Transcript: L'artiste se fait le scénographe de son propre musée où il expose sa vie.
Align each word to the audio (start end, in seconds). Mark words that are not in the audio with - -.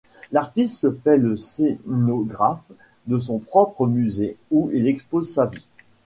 L'artiste 0.31 0.77
se 0.79 0.91
fait 0.91 1.19
le 1.19 1.37
scénographe 1.37 2.65
de 3.05 3.19
son 3.19 3.37
propre 3.37 3.85
musée 3.85 4.35
où 4.49 4.71
il 4.73 4.87
expose 4.87 5.31
sa 5.31 5.45
vie. 5.45 5.67